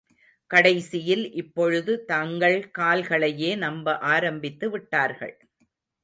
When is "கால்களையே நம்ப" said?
2.77-3.97